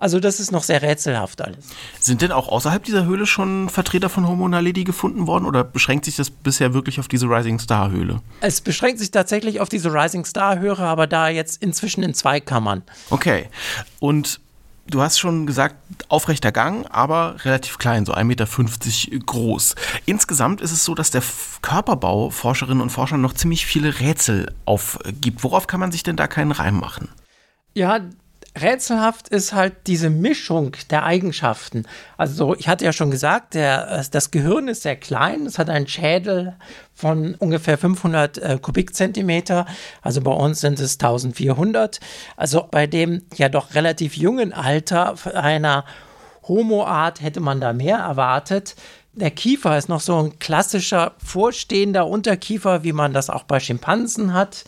Also 0.00 0.20
das 0.20 0.38
ist 0.38 0.52
noch 0.52 0.62
sehr 0.62 0.80
rätselhaft 0.80 1.42
alles. 1.42 1.66
Sind 1.98 2.22
denn 2.22 2.30
auch 2.30 2.48
außerhalb 2.48 2.84
dieser 2.84 3.04
Höhle 3.04 3.26
schon 3.26 3.68
Vertreter 3.68 4.08
von 4.08 4.28
Homo 4.28 4.46
naledi 4.46 4.84
gefunden 4.84 5.26
worden 5.26 5.44
oder 5.44 5.64
beschränkt 5.64 6.04
sich 6.04 6.14
das 6.14 6.30
bisher 6.30 6.72
wirklich 6.72 7.00
auf 7.00 7.08
diese 7.08 7.26
Rising 7.26 7.58
Star 7.58 7.90
Höhle? 7.90 8.22
Es 8.40 8.60
beschränkt 8.60 9.00
sich 9.00 9.10
tatsächlich 9.10 9.60
auf 9.60 9.68
diese 9.68 9.92
Rising 9.92 10.24
Star 10.24 10.60
Höhle, 10.60 10.78
aber 10.78 11.08
da 11.08 11.28
jetzt 11.28 11.60
inzwischen 11.60 12.04
in 12.04 12.14
zwei 12.14 12.38
Kammern. 12.38 12.82
Okay. 13.10 13.48
Und 13.98 14.38
du 14.90 15.02
hast 15.02 15.18
schon 15.18 15.46
gesagt, 15.46 15.76
aufrechter 16.08 16.52
Gang, 16.52 16.86
aber 16.90 17.36
relativ 17.44 17.78
klein, 17.78 18.06
so 18.06 18.14
1,50 18.14 18.24
Meter 18.24 18.46
groß. 19.26 19.74
Insgesamt 20.06 20.60
ist 20.60 20.72
es 20.72 20.84
so, 20.84 20.94
dass 20.94 21.10
der 21.10 21.22
Körperbau 21.62 22.30
Forscherinnen 22.30 22.80
und 22.80 22.90
Forschern 22.90 23.20
noch 23.20 23.34
ziemlich 23.34 23.66
viele 23.66 24.00
Rätsel 24.00 24.52
aufgibt. 24.64 25.44
Worauf 25.44 25.66
kann 25.66 25.80
man 25.80 25.92
sich 25.92 26.02
denn 26.02 26.16
da 26.16 26.26
keinen 26.26 26.52
Reim 26.52 26.78
machen? 26.78 27.08
Ja, 27.74 28.00
rätselhaft 28.60 29.28
ist 29.28 29.52
halt 29.52 29.74
diese 29.86 30.10
Mischung 30.10 30.76
der 30.90 31.04
Eigenschaften. 31.04 31.84
Also 32.16 32.54
ich 32.54 32.68
hatte 32.68 32.84
ja 32.84 32.92
schon 32.92 33.10
gesagt, 33.10 33.54
der, 33.54 33.90
äh, 33.90 34.04
das 34.10 34.30
Gehirn 34.30 34.68
ist 34.68 34.82
sehr 34.82 34.96
klein, 34.96 35.46
es 35.46 35.58
hat 35.58 35.70
einen 35.70 35.86
Schädel 35.86 36.56
von 36.94 37.34
ungefähr 37.34 37.78
500 37.78 38.38
äh, 38.38 38.58
Kubikzentimeter, 38.60 39.66
also 40.02 40.20
bei 40.20 40.32
uns 40.32 40.60
sind 40.60 40.80
es 40.80 40.94
1400. 40.94 42.00
Also 42.36 42.66
bei 42.70 42.86
dem 42.86 43.22
ja 43.36 43.48
doch 43.48 43.74
relativ 43.74 44.16
jungen 44.16 44.52
Alter 44.52 45.14
einer 45.34 45.84
Homo-Art 46.48 47.20
hätte 47.20 47.40
man 47.40 47.60
da 47.60 47.72
mehr 47.72 47.98
erwartet. 47.98 48.74
Der 49.12 49.30
Kiefer 49.30 49.76
ist 49.76 49.88
noch 49.88 50.00
so 50.00 50.22
ein 50.22 50.38
klassischer 50.38 51.12
vorstehender 51.18 52.06
Unterkiefer, 52.06 52.84
wie 52.84 52.92
man 52.92 53.12
das 53.12 53.30
auch 53.30 53.42
bei 53.44 53.60
Schimpansen 53.60 54.32
hat. 54.32 54.64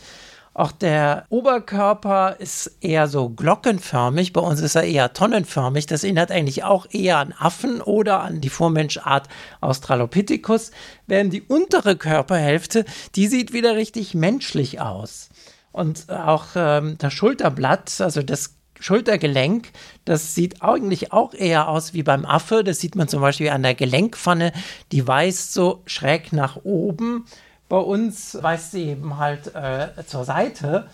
Auch 0.53 0.73
der 0.73 1.25
Oberkörper 1.29 2.35
ist 2.39 2.75
eher 2.81 3.07
so 3.07 3.29
glockenförmig. 3.29 4.33
Bei 4.33 4.41
uns 4.41 4.59
ist 4.59 4.75
er 4.75 4.83
eher 4.83 5.13
tonnenförmig. 5.13 5.85
Das 5.85 6.03
erinnert 6.03 6.29
eigentlich 6.29 6.65
auch 6.65 6.87
eher 6.91 7.19
an 7.19 7.33
Affen 7.37 7.79
oder 7.79 8.19
an 8.19 8.41
die 8.41 8.49
Vormenschart 8.49 9.29
Australopithecus. 9.61 10.71
Während 11.07 11.31
die 11.31 11.43
untere 11.43 11.95
Körperhälfte, 11.95 12.83
die 13.15 13.27
sieht 13.27 13.53
wieder 13.53 13.77
richtig 13.77 14.13
menschlich 14.13 14.81
aus. 14.81 15.29
Und 15.71 16.09
auch 16.09 16.47
ähm, 16.55 16.97
das 16.97 17.13
Schulterblatt, 17.13 18.01
also 18.01 18.21
das 18.21 18.55
Schultergelenk, 18.77 19.69
das 20.03 20.35
sieht 20.35 20.61
eigentlich 20.61 21.13
auch 21.13 21.33
eher 21.33 21.69
aus 21.69 21.93
wie 21.93 22.03
beim 22.03 22.25
Affe. 22.25 22.65
Das 22.65 22.81
sieht 22.81 22.95
man 22.95 23.07
zum 23.07 23.21
Beispiel 23.21 23.51
an 23.51 23.63
der 23.63 23.75
Gelenkpfanne. 23.75 24.51
Die 24.91 25.07
weist 25.07 25.53
so 25.53 25.81
schräg 25.85 26.33
nach 26.33 26.57
oben 26.65 27.25
Bei 27.71 27.77
uns 27.77 28.37
weist 28.41 28.71
sie 28.71 28.89
eben 28.89 29.17
halt 29.17 29.55
äh, 29.55 29.87
zur 30.05 30.25
Seite. 30.25 30.89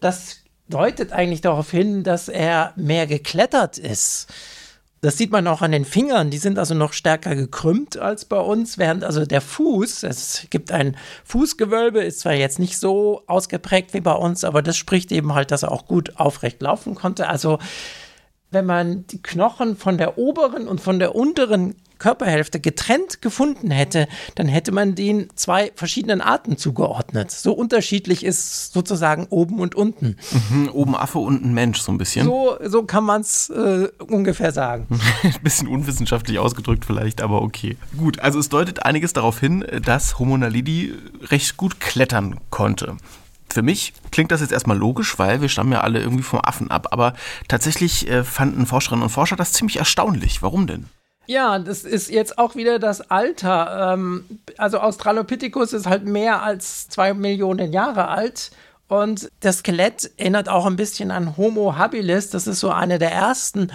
Das 0.00 0.38
deutet 0.66 1.12
eigentlich 1.12 1.42
darauf 1.42 1.70
hin, 1.70 2.04
dass 2.04 2.30
er 2.30 2.72
mehr 2.74 3.06
geklettert 3.06 3.76
ist. 3.76 4.32
Das 5.02 5.18
sieht 5.18 5.30
man 5.30 5.46
auch 5.46 5.60
an 5.60 5.72
den 5.72 5.84
Fingern, 5.84 6.30
die 6.30 6.38
sind 6.38 6.58
also 6.58 6.72
noch 6.72 6.94
stärker 6.94 7.36
gekrümmt 7.36 7.98
als 7.98 8.24
bei 8.24 8.40
uns, 8.40 8.78
während 8.78 9.04
also 9.04 9.26
der 9.26 9.42
Fuß, 9.42 10.04
es 10.04 10.46
gibt 10.48 10.72
ein 10.72 10.96
Fußgewölbe, 11.24 12.02
ist 12.02 12.20
zwar 12.20 12.32
jetzt 12.32 12.58
nicht 12.58 12.78
so 12.78 13.24
ausgeprägt 13.26 13.92
wie 13.92 14.00
bei 14.00 14.14
uns, 14.14 14.42
aber 14.42 14.62
das 14.62 14.78
spricht 14.78 15.12
eben 15.12 15.34
halt, 15.34 15.50
dass 15.50 15.64
er 15.64 15.70
auch 15.70 15.84
gut 15.84 16.16
aufrecht 16.16 16.62
laufen 16.62 16.94
konnte. 16.94 17.28
Also 17.28 17.58
wenn 18.50 18.64
man 18.64 19.06
die 19.08 19.20
Knochen 19.20 19.76
von 19.76 19.98
der 19.98 20.16
oberen 20.16 20.66
und 20.66 20.80
von 20.80 20.98
der 20.98 21.14
unteren 21.14 21.74
Körperhälfte 22.02 22.58
getrennt 22.58 23.22
gefunden 23.22 23.70
hätte, 23.70 24.08
dann 24.34 24.48
hätte 24.48 24.72
man 24.72 24.96
den 24.96 25.28
zwei 25.36 25.70
verschiedenen 25.76 26.20
Arten 26.20 26.56
zugeordnet. 26.56 27.30
So 27.30 27.52
unterschiedlich 27.52 28.24
ist 28.24 28.72
sozusagen 28.72 29.28
oben 29.30 29.60
und 29.60 29.76
unten. 29.76 30.16
Mhm, 30.50 30.68
oben 30.72 30.96
Affe, 30.96 31.20
unten 31.20 31.54
Mensch, 31.54 31.80
so 31.80 31.92
ein 31.92 31.98
bisschen. 31.98 32.24
So, 32.24 32.56
so 32.64 32.82
kann 32.82 33.04
man 33.04 33.20
es 33.20 33.50
äh, 33.50 33.86
ungefähr 34.08 34.50
sagen. 34.50 34.88
ein 35.22 35.34
bisschen 35.44 35.68
unwissenschaftlich 35.68 36.40
ausgedrückt 36.40 36.84
vielleicht, 36.84 37.20
aber 37.20 37.40
okay. 37.40 37.76
Gut, 37.96 38.18
also 38.18 38.40
es 38.40 38.48
deutet 38.48 38.84
einiges 38.84 39.12
darauf 39.12 39.38
hin, 39.38 39.64
dass 39.84 40.18
Homo 40.18 40.36
naledi 40.36 40.94
recht 41.30 41.56
gut 41.56 41.78
klettern 41.78 42.40
konnte. 42.50 42.96
Für 43.48 43.62
mich 43.62 43.92
klingt 44.10 44.32
das 44.32 44.40
jetzt 44.40 44.52
erstmal 44.52 44.76
logisch, 44.78 45.20
weil 45.20 45.40
wir 45.40 45.48
stammen 45.48 45.70
ja 45.70 45.82
alle 45.82 46.00
irgendwie 46.00 46.24
vom 46.24 46.40
Affen 46.40 46.68
ab. 46.68 46.88
Aber 46.90 47.14
tatsächlich 47.46 48.08
äh, 48.08 48.24
fanden 48.24 48.66
Forscherinnen 48.66 49.04
und 49.04 49.10
Forscher 49.10 49.36
das 49.36 49.52
ziemlich 49.52 49.76
erstaunlich. 49.76 50.42
Warum 50.42 50.66
denn? 50.66 50.86
Ja, 51.26 51.58
das 51.58 51.84
ist 51.84 52.10
jetzt 52.10 52.38
auch 52.38 52.56
wieder 52.56 52.78
das 52.78 53.10
Alter. 53.10 53.92
Ähm, 53.94 54.24
also 54.58 54.78
Australopithecus 54.78 55.72
ist 55.72 55.86
halt 55.86 56.04
mehr 56.04 56.42
als 56.42 56.88
zwei 56.88 57.14
Millionen 57.14 57.72
Jahre 57.72 58.08
alt. 58.08 58.50
Und 58.88 59.30
das 59.40 59.58
Skelett 59.58 60.10
erinnert 60.16 60.48
auch 60.48 60.66
ein 60.66 60.76
bisschen 60.76 61.10
an 61.10 61.36
Homo 61.36 61.76
habilis. 61.76 62.30
Das 62.30 62.46
ist 62.46 62.60
so 62.60 62.70
eine 62.70 62.98
der 62.98 63.12
ersten 63.12 63.72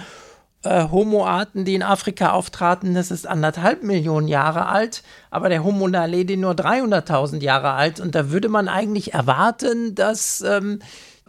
äh, 0.62 0.88
Homo-Arten, 0.90 1.64
die 1.64 1.74
in 1.74 1.82
Afrika 1.82 2.32
auftraten. 2.32 2.94
Das 2.94 3.10
ist 3.10 3.26
anderthalb 3.26 3.82
Millionen 3.82 4.28
Jahre 4.28 4.66
alt. 4.66 5.02
Aber 5.30 5.48
der 5.48 5.64
Homo 5.64 5.88
naledi 5.88 6.36
nur 6.36 6.52
300.000 6.52 7.40
Jahre 7.40 7.72
alt. 7.72 7.98
Und 7.98 8.14
da 8.14 8.30
würde 8.30 8.48
man 8.48 8.68
eigentlich 8.68 9.14
erwarten, 9.14 9.94
dass 9.94 10.42
ähm, 10.42 10.80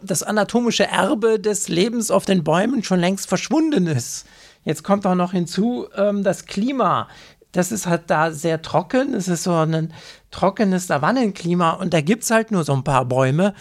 das 0.02 0.24
anatomische 0.24 0.86
Erbe 0.86 1.40
des 1.40 1.68
Lebens 1.68 2.12
auf 2.12 2.26
den 2.26 2.44
Bäumen 2.44 2.84
schon 2.84 3.00
längst 3.00 3.28
verschwunden 3.28 3.88
ist. 3.88 4.26
Jetzt 4.70 4.84
kommt 4.84 5.08
auch 5.08 5.16
noch 5.16 5.32
hinzu, 5.32 5.88
ähm, 5.96 6.24
das 6.24 6.46
Klima. 6.46 7.08
Das 7.54 7.72
ist 7.72 7.88
halt 7.88 8.04
da 8.06 8.30
sehr 8.30 8.62
trocken. 8.62 9.16
Es 9.16 9.28
ist 9.28 9.42
so 9.42 9.56
ein 9.56 9.92
trockenes 10.30 10.86
Savannenklima 10.86 11.72
und 11.72 11.92
da 11.92 12.02
gibt 12.02 12.22
es 12.22 12.30
halt 12.30 12.52
nur 12.52 12.64
so 12.64 12.74
ein 12.74 12.84
paar 12.84 13.06
Bäume. 13.06 13.56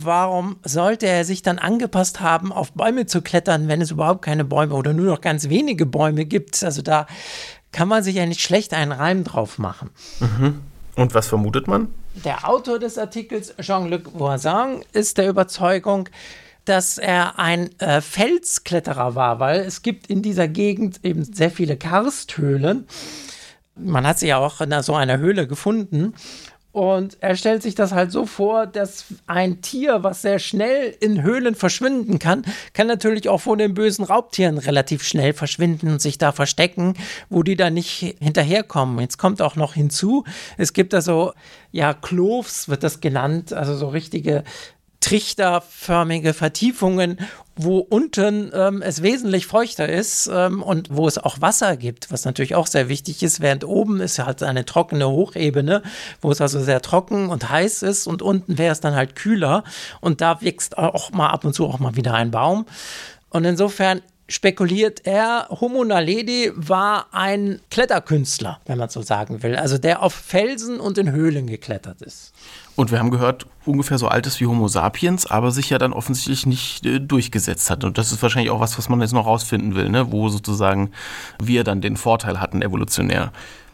Warum 0.00 0.56
sollte 0.64 1.06
er 1.06 1.24
sich 1.24 1.42
dann 1.42 1.60
angepasst 1.60 2.20
haben, 2.20 2.50
auf 2.50 2.72
Bäume 2.72 3.06
zu 3.06 3.22
klettern, 3.22 3.68
wenn 3.68 3.80
es 3.80 3.92
überhaupt 3.92 4.22
keine 4.22 4.44
Bäume 4.44 4.74
oder 4.74 4.92
nur 4.94 5.06
noch 5.06 5.20
ganz 5.20 5.48
wenige 5.48 5.86
Bäume 5.86 6.24
gibt? 6.24 6.64
Also 6.64 6.82
da 6.82 7.06
kann 7.70 7.86
man 7.86 8.02
sich 8.02 8.16
ja 8.16 8.26
nicht 8.26 8.40
schlecht 8.40 8.74
einen 8.74 8.90
Reim 8.90 9.22
drauf 9.22 9.58
machen. 9.58 9.90
Mhm. 10.18 10.62
Und 10.96 11.14
was 11.14 11.28
vermutet 11.28 11.68
man? 11.68 11.94
Der 12.24 12.48
Autor 12.48 12.80
des 12.80 12.98
Artikels, 12.98 13.54
Jean-Luc 13.60 14.18
Voisin, 14.18 14.84
ist 14.92 15.18
der 15.18 15.28
Überzeugung, 15.28 16.08
dass 16.68 16.98
er 16.98 17.38
ein 17.38 17.70
äh, 17.80 18.00
Felskletterer 18.00 19.14
war, 19.14 19.40
weil 19.40 19.60
es 19.60 19.82
gibt 19.82 20.08
in 20.08 20.22
dieser 20.22 20.48
Gegend 20.48 21.04
eben 21.04 21.24
sehr 21.24 21.50
viele 21.50 21.76
Karsthöhlen. 21.76 22.86
Man 23.74 24.06
hat 24.06 24.18
sie 24.18 24.28
ja 24.28 24.38
auch 24.38 24.60
in 24.60 24.82
so 24.82 24.94
einer 24.94 25.18
Höhle 25.18 25.46
gefunden. 25.46 26.14
Und 26.70 27.16
er 27.20 27.34
stellt 27.34 27.62
sich 27.62 27.74
das 27.74 27.92
halt 27.92 28.12
so 28.12 28.26
vor, 28.26 28.66
dass 28.66 29.06
ein 29.26 29.62
Tier, 29.62 30.04
was 30.04 30.22
sehr 30.22 30.38
schnell 30.38 30.94
in 31.00 31.22
Höhlen 31.22 31.54
verschwinden 31.54 32.18
kann, 32.18 32.44
kann 32.74 32.86
natürlich 32.86 33.28
auch 33.28 33.40
vor 33.40 33.56
den 33.56 33.74
bösen 33.74 34.04
Raubtieren 34.04 34.58
relativ 34.58 35.02
schnell 35.02 35.32
verschwinden 35.32 35.90
und 35.90 36.02
sich 36.02 36.18
da 36.18 36.30
verstecken, 36.30 36.94
wo 37.30 37.42
die 37.42 37.56
dann 37.56 37.74
nicht 37.74 38.16
hinterherkommen. 38.20 39.00
Jetzt 39.00 39.16
kommt 39.16 39.40
auch 39.40 39.56
noch 39.56 39.74
hinzu, 39.74 40.24
es 40.58 40.74
gibt 40.74 40.92
da 40.92 41.00
so, 41.00 41.32
ja, 41.72 41.94
Klovs 41.94 42.68
wird 42.68 42.84
das 42.84 43.00
genannt, 43.00 43.52
also 43.52 43.74
so 43.74 43.88
richtige 43.88 44.44
trichterförmige 45.00 46.34
Vertiefungen, 46.34 47.18
wo 47.56 47.78
unten 47.78 48.50
ähm, 48.54 48.82
es 48.82 49.02
wesentlich 49.02 49.46
feuchter 49.46 49.88
ist 49.88 50.30
ähm, 50.32 50.62
und 50.62 50.88
wo 50.90 51.08
es 51.08 51.18
auch 51.18 51.40
Wasser 51.40 51.76
gibt, 51.76 52.10
was 52.12 52.24
natürlich 52.24 52.54
auch 52.54 52.66
sehr 52.66 52.88
wichtig 52.88 53.22
ist, 53.22 53.40
während 53.40 53.64
oben 53.64 54.00
ist 54.00 54.18
halt 54.18 54.42
eine 54.42 54.64
trockene 54.64 55.08
Hochebene, 55.08 55.82
wo 56.20 56.30
es 56.30 56.40
also 56.40 56.60
sehr 56.60 56.82
trocken 56.82 57.30
und 57.30 57.48
heiß 57.50 57.82
ist 57.82 58.06
und 58.06 58.22
unten 58.22 58.58
wäre 58.58 58.72
es 58.72 58.80
dann 58.80 58.94
halt 58.94 59.16
kühler 59.16 59.64
und 60.00 60.20
da 60.20 60.40
wächst 60.40 60.78
auch 60.78 61.10
mal 61.10 61.28
ab 61.28 61.44
und 61.44 61.52
zu 61.52 61.66
auch 61.66 61.78
mal 61.78 61.96
wieder 61.96 62.14
ein 62.14 62.30
Baum. 62.30 62.66
Und 63.30 63.44
insofern 63.44 64.02
spekuliert 64.28 65.06
er, 65.06 65.48
Homo 65.50 65.82
naledi 65.84 66.52
war 66.54 67.06
ein 67.12 67.60
Kletterkünstler, 67.70 68.60
wenn 68.66 68.78
man 68.78 68.90
so 68.90 69.00
sagen 69.02 69.42
will. 69.42 69.56
Also 69.56 69.78
der 69.78 70.02
auf 70.02 70.12
Felsen 70.12 70.80
und 70.80 70.98
in 70.98 71.10
Höhlen 71.10 71.46
geklettert 71.46 72.02
ist. 72.02 72.32
Und 72.76 72.90
wir 72.92 72.98
haben 72.98 73.10
gehört, 73.10 73.46
ungefähr 73.64 73.98
so 73.98 74.08
alt 74.08 74.26
ist 74.26 74.40
wie 74.40 74.46
Homo 74.46 74.68
sapiens, 74.68 75.26
aber 75.26 75.50
sich 75.50 75.70
ja 75.70 75.78
dann 75.78 75.92
offensichtlich 75.92 76.46
nicht 76.46 76.86
äh, 76.86 77.00
durchgesetzt 77.00 77.70
hat. 77.70 77.84
Und 77.84 77.98
das 77.98 78.12
ist 78.12 78.22
wahrscheinlich 78.22 78.50
auch 78.50 78.60
was, 78.60 78.76
was 78.78 78.88
man 78.88 79.00
jetzt 79.00 79.14
noch 79.14 79.26
rausfinden 79.26 79.74
will, 79.74 79.88
ne? 79.88 80.12
wo 80.12 80.28
sozusagen 80.28 80.92
wir 81.42 81.64
dann 81.64 81.80
den 81.80 81.96
Vorteil 81.96 82.40
hatten, 82.40 82.62
evolutionär. 82.62 83.32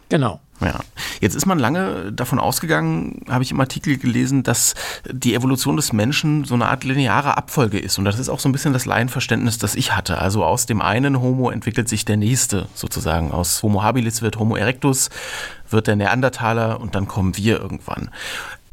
Genau. 0.09 0.39
Ja. 0.61 0.79
Jetzt 1.19 1.35
ist 1.35 1.45
man 1.45 1.59
lange 1.59 2.11
davon 2.13 2.39
ausgegangen, 2.39 3.21
habe 3.27 3.43
ich 3.43 3.51
im 3.51 3.59
Artikel 3.59 3.97
gelesen, 3.97 4.43
dass 4.43 4.73
die 5.09 5.33
Evolution 5.33 5.75
des 5.75 5.91
Menschen 5.91 6.45
so 6.45 6.53
eine 6.55 6.67
Art 6.67 6.83
lineare 6.83 7.37
Abfolge 7.37 7.77
ist. 7.77 7.97
Und 7.97 8.05
das 8.05 8.19
ist 8.19 8.29
auch 8.29 8.39
so 8.39 8.47
ein 8.47 8.51
bisschen 8.51 8.73
das 8.73 8.85
Laienverständnis, 8.85 9.57
das 9.57 9.75
ich 9.75 9.95
hatte. 9.95 10.17
Also 10.19 10.45
aus 10.45 10.65
dem 10.65 10.81
einen 10.81 11.19
Homo 11.19 11.49
entwickelt 11.49 11.89
sich 11.89 12.05
der 12.05 12.17
nächste 12.17 12.67
sozusagen. 12.73 13.31
Aus 13.31 13.63
Homo 13.63 13.83
habilis 13.83 14.21
wird 14.21 14.39
Homo 14.39 14.55
erectus, 14.55 15.09
wird 15.69 15.87
der 15.87 15.97
Neandertaler 15.97 16.79
und 16.79 16.95
dann 16.95 17.07
kommen 17.07 17.35
wir 17.35 17.59
irgendwann. 17.59 18.09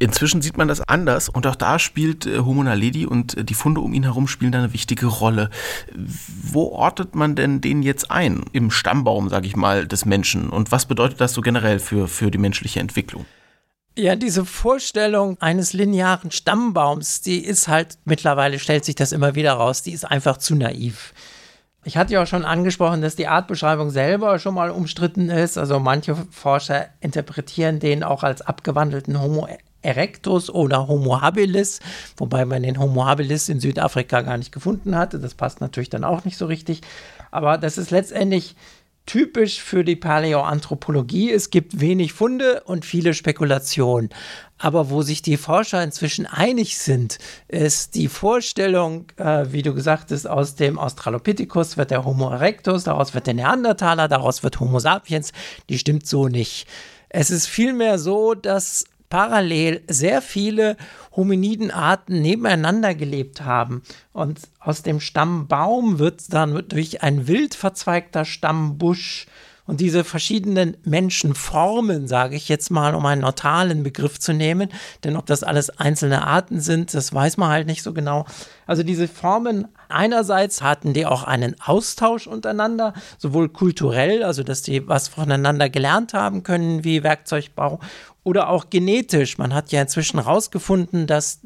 Inzwischen 0.03 0.43
sieht 0.43 0.57
man 0.57 0.67
das 0.67 0.81
anders 0.81 1.29
und 1.29 1.47
auch 1.47 1.55
da 1.55 1.79
spielt 1.79 2.27
äh, 2.27 2.41
Homo 2.41 2.65
naledi 2.65 3.07
und 3.07 3.37
äh, 3.37 3.45
die 3.45 3.55
Funde 3.55 3.81
um 3.81 3.95
ihn 3.95 4.03
herum 4.03 4.27
spielen 4.27 4.51
da 4.51 4.59
eine 4.59 4.73
wichtige 4.73 5.07
Rolle. 5.07 5.49
Wo 5.95 6.73
ortet 6.73 7.15
man 7.15 7.37
denn 7.37 7.61
den 7.61 7.85
jetzt 7.85 8.11
ein? 8.11 8.45
Im 8.51 8.73
Stammbaum, 8.73 9.29
sage 9.29 9.47
ich 9.47 9.55
mal, 9.55 9.87
des 9.87 10.05
Menschen. 10.05 10.51
Und 10.51 10.73
was 10.73 10.87
bedeutet 10.87 11.21
das 11.21 11.35
so 11.35 11.41
generell 11.41 11.79
für, 11.79 12.09
für 12.09 12.33
die 12.33 12.39
menschliche 12.39 12.81
Entwicklung? 12.81 13.27
Ja, 13.97 14.17
diese 14.17 14.45
Vorstellung 14.45 15.41
eines 15.41 15.73
linearen 15.73 16.33
Stammbaums, 16.33 17.21
die 17.21 17.39
ist 17.39 17.69
halt, 17.69 17.97
mittlerweile 18.05 18.59
stellt 18.59 18.85
sich 18.85 18.97
das 18.97 19.13
immer 19.13 19.37
wieder 19.37 19.53
raus, 19.53 19.85
die 19.85 19.93
ist 19.93 20.05
einfach 20.05 20.39
zu 20.39 20.57
naiv. 20.57 21.15
Ich 21.85 21.97
hatte 21.97 22.15
ja 22.15 22.25
auch 22.25 22.27
schon 22.27 22.45
angesprochen, 22.45 23.03
dass 23.03 23.15
die 23.15 23.29
Artbeschreibung 23.29 23.91
selber 23.91 24.41
schon 24.41 24.55
mal 24.55 24.71
umstritten 24.71 25.31
ist. 25.31 25.59
Also 25.59 25.79
manche 25.79 26.17
Forscher 26.33 26.89
interpretieren 26.99 27.79
den 27.79 28.03
auch 28.03 28.25
als 28.25 28.43
abgewandelten 28.43 29.21
Homo 29.21 29.47
erectus 29.83 30.49
oder 30.49 30.89
Homo 30.89 31.21
habilis, 31.21 31.81
wobei 32.17 32.45
man 32.45 32.63
den 32.63 32.79
Homo 32.79 33.05
habilis 33.05 33.49
in 33.49 33.61
Südafrika 33.61 34.23
gar 34.23 34.39
nicht 34.39 34.53
gefunden 34.53 34.97
hatte. 34.97 35.19
Das 35.19 35.35
passt 35.35 35.61
natürlich 35.61 35.91
dann 35.91 36.05
auch 36.05 36.25
nicht 36.25 36.37
so 36.37 36.47
richtig. 36.47 36.81
Aber 37.31 37.59
das 37.59 37.79
ist 37.79 37.91
letztendlich 37.91 38.57
typisch 39.07 39.61
für 39.61 39.85
die 39.85 39.97
Paläoanthropologie. 39.97 41.33
Es 41.33 41.51
gibt 41.51 41.81
wenig 41.81 42.13
Funde 42.13 42.63
und 42.65 42.85
viele 42.85 43.15
Spekulationen. 43.15 44.11
Aber 44.59 44.91
wo 44.91 45.03
sich 45.03 45.23
die 45.23 45.37
Forscher 45.37 45.83
inzwischen 45.83 46.27
einig 46.27 46.79
sind, 46.79 47.19
ist 47.49 47.97
die 47.97 48.07
Vorstellung, 48.07 49.07
äh, 49.17 49.47
wie 49.51 49.63
du 49.63 49.75
gesagt 49.75 50.13
hast, 50.13 50.27
aus 50.27 50.55
dem 50.55 50.79
Australopithecus 50.79 51.77
wird 51.77 51.91
der 51.91 52.05
Homo 52.05 52.31
erectus, 52.31 52.85
daraus 52.85 53.13
wird 53.13 53.27
der 53.27 53.35
Neandertaler, 53.35 54.07
daraus 54.07 54.45
wird 54.45 54.61
Homo 54.61 54.79
sapiens. 54.79 55.33
Die 55.69 55.79
stimmt 55.79 56.07
so 56.07 56.29
nicht. 56.29 56.69
Es 57.09 57.31
ist 57.31 57.47
vielmehr 57.47 57.99
so, 57.99 58.35
dass 58.35 58.85
parallel 59.13 59.83
sehr 59.89 60.23
viele 60.23 60.79
Hominidenarten 61.15 62.23
nebeneinander 62.23 62.95
gelebt 62.95 63.43
haben. 63.43 63.83
Und 64.15 64.41
aus 64.59 64.81
dem 64.81 65.01
Stammbaum 65.01 65.99
wird 65.99 66.33
dann 66.33 66.65
durch 66.67 67.03
ein 67.03 67.29
wild 67.29 67.55
verzweigter 67.55 68.25
Stammbusch 68.25 69.27
und 69.67 69.81
diese 69.81 70.03
verschiedenen 70.03 70.79
Menschenformen, 70.85 72.09
sage 72.09 72.37
ich 72.37 72.49
jetzt 72.49 72.71
mal, 72.71 72.95
um 72.95 73.05
einen 73.05 73.21
neutralen 73.21 73.83
Begriff 73.83 74.19
zu 74.19 74.33
nehmen, 74.33 74.71
denn 75.05 75.17
ob 75.17 75.27
das 75.27 75.43
alles 75.43 75.69
einzelne 75.69 76.27
Arten 76.27 76.61
sind, 76.61 76.95
das 76.95 77.13
weiß 77.13 77.37
man 77.37 77.51
halt 77.51 77.67
nicht 77.67 77.83
so 77.83 77.93
genau. 77.93 78.25
Also 78.67 78.83
diese 78.83 79.09
Formen 79.09 79.69
Einerseits 79.93 80.63
hatten 80.63 80.93
die 80.93 81.07
auch 81.07 81.25
einen 81.25 81.57
Austausch 81.61 82.27
untereinander, 82.27 82.95
sowohl 83.19 83.49
kulturell, 83.49 84.23
also 84.23 84.43
dass 84.43 84.63
die 84.63 84.89
was 84.89 85.09
voneinander 85.09 85.69
gelernt 85.69 86.15
haben 86.15 86.43
können, 86.43 86.85
wie 86.85 87.03
Werkzeugbau, 87.03 87.81
oder 88.25 88.51
auch 88.51 88.71
genetisch. 88.71 89.39
Man 89.39 89.53
hat 89.53 89.73
ja 89.73 89.83
inzwischen 89.83 90.23
herausgefunden, 90.23 91.07
dass 91.07 91.41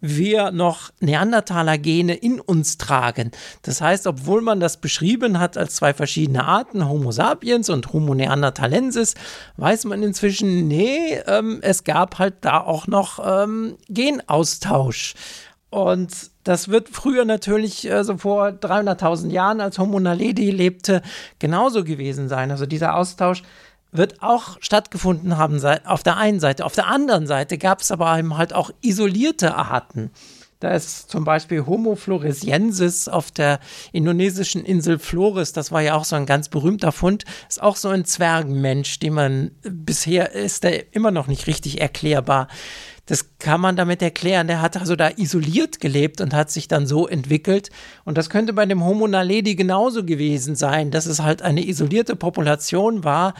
wir 0.00 0.50
noch 0.50 0.90
Neandertaler-Gene 1.00 2.14
in 2.14 2.40
uns 2.40 2.76
tragen. 2.76 3.30
Das 3.62 3.80
heißt, 3.80 4.06
obwohl 4.06 4.42
man 4.42 4.60
das 4.60 4.76
beschrieben 4.76 5.40
hat 5.40 5.56
als 5.56 5.76
zwei 5.76 5.94
verschiedene 5.94 6.44
Arten, 6.44 6.88
Homo 6.88 7.12
sapiens 7.12 7.70
und 7.70 7.92
Homo 7.92 8.14
neanderthalensis, 8.14 9.14
weiß 9.56 9.86
man 9.86 10.02
inzwischen, 10.02 10.68
nee, 10.68 11.18
ähm, 11.26 11.60
es 11.62 11.84
gab 11.84 12.18
halt 12.18 12.34
da 12.42 12.60
auch 12.60 12.86
noch 12.86 13.18
ähm, 13.24 13.76
Genaustausch. 13.88 15.14
Und 15.70 16.30
das 16.44 16.68
wird 16.68 16.88
früher 16.88 17.24
natürlich, 17.24 17.92
also 17.92 18.16
vor 18.16 18.48
300.000 18.48 19.30
Jahren, 19.30 19.60
als 19.60 19.78
Homo 19.78 20.00
naledi 20.00 20.50
lebte, 20.50 21.02
genauso 21.38 21.84
gewesen 21.84 22.28
sein. 22.28 22.50
Also 22.50 22.64
dieser 22.64 22.96
Austausch 22.96 23.42
wird 23.92 24.22
auch 24.22 24.56
stattgefunden 24.60 25.36
haben 25.36 25.62
auf 25.84 26.02
der 26.02 26.16
einen 26.16 26.40
Seite. 26.40 26.64
Auf 26.64 26.74
der 26.74 26.88
anderen 26.88 27.26
Seite 27.26 27.58
gab 27.58 27.80
es 27.80 27.90
aber 27.90 28.18
eben 28.18 28.36
halt 28.36 28.52
auch 28.52 28.70
isolierte 28.80 29.54
Arten. 29.56 30.10
Da 30.60 30.72
ist 30.72 31.08
zum 31.08 31.24
Beispiel 31.24 31.66
Homo 31.66 31.94
floresiensis 31.94 33.06
auf 33.06 33.30
der 33.30 33.60
indonesischen 33.92 34.64
Insel 34.64 34.98
Flores. 34.98 35.52
Das 35.52 35.70
war 35.70 35.82
ja 35.82 35.94
auch 35.94 36.04
so 36.04 36.16
ein 36.16 36.26
ganz 36.26 36.48
berühmter 36.48 36.90
Fund. 36.90 37.24
Ist 37.48 37.62
auch 37.62 37.76
so 37.76 37.88
ein 37.90 38.04
Zwergenmensch, 38.04 38.98
den 38.98 39.14
man 39.14 39.52
bisher 39.62 40.32
ist 40.32 40.64
der 40.64 40.92
immer 40.96 41.12
noch 41.12 41.28
nicht 41.28 41.46
richtig 41.46 41.80
erklärbar. 41.80 42.48
Das 43.08 43.38
kann 43.38 43.62
man 43.62 43.74
damit 43.74 44.02
erklären. 44.02 44.48
Der 44.48 44.60
hat 44.60 44.76
also 44.76 44.94
da 44.94 45.08
isoliert 45.16 45.80
gelebt 45.80 46.20
und 46.20 46.34
hat 46.34 46.50
sich 46.50 46.68
dann 46.68 46.86
so 46.86 47.08
entwickelt. 47.08 47.70
Und 48.04 48.18
das 48.18 48.28
könnte 48.28 48.52
bei 48.52 48.66
dem 48.66 48.84
Homo 48.84 49.06
naledi 49.06 49.56
genauso 49.56 50.04
gewesen 50.04 50.54
sein, 50.54 50.90
dass 50.90 51.06
es 51.06 51.22
halt 51.22 51.40
eine 51.40 51.66
isolierte 51.66 52.16
Population 52.16 53.04
war, 53.04 53.32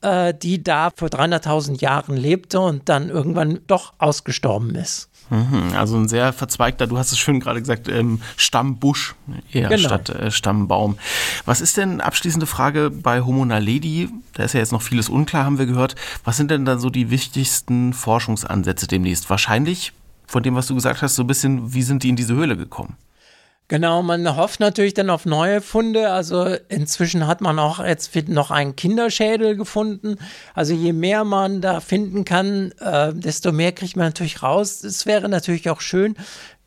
äh, 0.00 0.32
die 0.32 0.62
da 0.62 0.90
vor 0.94 1.08
300.000 1.08 1.80
Jahren 1.80 2.16
lebte 2.16 2.60
und 2.60 2.88
dann 2.88 3.10
irgendwann 3.10 3.58
doch 3.66 3.94
ausgestorben 3.98 4.76
ist. 4.76 5.09
Mhm, 5.30 5.74
also 5.74 5.96
ein 5.96 6.08
sehr 6.08 6.32
verzweigter, 6.32 6.88
du 6.88 6.98
hast 6.98 7.12
es 7.12 7.18
schön 7.18 7.38
gerade 7.38 7.60
gesagt, 7.60 7.88
ähm, 7.88 8.20
Stammbusch 8.36 9.14
eher 9.52 9.68
genau. 9.68 9.88
statt 9.88 10.08
äh, 10.10 10.30
Stammbaum. 10.30 10.98
Was 11.46 11.60
ist 11.60 11.76
denn, 11.76 12.00
abschließende 12.00 12.46
Frage, 12.46 12.90
bei 12.90 13.22
Homo 13.22 13.44
naledi, 13.44 14.08
da 14.34 14.42
ist 14.42 14.54
ja 14.54 14.60
jetzt 14.60 14.72
noch 14.72 14.82
vieles 14.82 15.08
unklar, 15.08 15.44
haben 15.44 15.58
wir 15.58 15.66
gehört. 15.66 15.94
Was 16.24 16.36
sind 16.36 16.50
denn 16.50 16.64
dann 16.64 16.80
so 16.80 16.90
die 16.90 17.10
wichtigsten 17.10 17.92
Forschungsansätze 17.92 18.88
demnächst? 18.88 19.30
Wahrscheinlich, 19.30 19.92
von 20.26 20.42
dem, 20.42 20.56
was 20.56 20.66
du 20.66 20.74
gesagt 20.74 21.00
hast, 21.00 21.14
so 21.14 21.22
ein 21.22 21.28
bisschen, 21.28 21.72
wie 21.74 21.82
sind 21.82 22.02
die 22.02 22.08
in 22.08 22.16
diese 22.16 22.34
Höhle 22.34 22.56
gekommen? 22.56 22.96
Genau, 23.70 24.02
man 24.02 24.36
hofft 24.36 24.58
natürlich 24.58 24.94
dann 24.94 25.10
auf 25.10 25.26
neue 25.26 25.60
Funde. 25.60 26.10
Also 26.10 26.56
inzwischen 26.68 27.28
hat 27.28 27.40
man 27.40 27.60
auch 27.60 27.78
jetzt 27.78 28.12
noch 28.28 28.50
einen 28.50 28.74
Kinderschädel 28.74 29.54
gefunden. 29.54 30.16
Also 30.54 30.74
je 30.74 30.92
mehr 30.92 31.22
man 31.22 31.60
da 31.60 31.78
finden 31.78 32.24
kann, 32.24 32.72
äh, 32.80 33.14
desto 33.14 33.52
mehr 33.52 33.70
kriegt 33.70 33.94
man 33.94 34.06
natürlich 34.06 34.42
raus. 34.42 34.82
Es 34.82 35.06
wäre 35.06 35.28
natürlich 35.28 35.70
auch 35.70 35.80
schön, 35.80 36.16